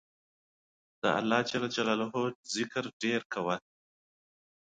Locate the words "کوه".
3.33-3.55